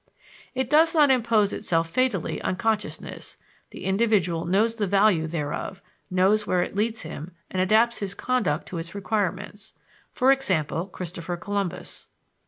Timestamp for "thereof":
5.27-5.79